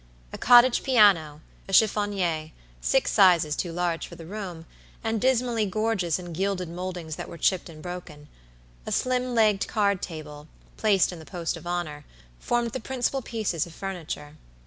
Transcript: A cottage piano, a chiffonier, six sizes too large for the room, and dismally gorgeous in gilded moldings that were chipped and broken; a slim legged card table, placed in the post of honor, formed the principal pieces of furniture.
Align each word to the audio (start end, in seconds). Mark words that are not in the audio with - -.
A 0.33 0.37
cottage 0.39 0.81
piano, 0.81 1.41
a 1.69 1.73
chiffonier, 1.73 2.53
six 2.81 3.11
sizes 3.11 3.55
too 3.55 3.71
large 3.71 4.07
for 4.07 4.15
the 4.15 4.25
room, 4.25 4.65
and 5.03 5.21
dismally 5.21 5.67
gorgeous 5.67 6.17
in 6.17 6.33
gilded 6.33 6.69
moldings 6.69 7.17
that 7.17 7.29
were 7.29 7.37
chipped 7.37 7.69
and 7.69 7.83
broken; 7.83 8.27
a 8.87 8.91
slim 8.91 9.35
legged 9.35 9.67
card 9.67 10.01
table, 10.01 10.47
placed 10.75 11.11
in 11.11 11.19
the 11.19 11.23
post 11.23 11.55
of 11.55 11.67
honor, 11.67 12.03
formed 12.39 12.71
the 12.71 12.79
principal 12.79 13.21
pieces 13.21 13.67
of 13.67 13.75
furniture. 13.75 14.37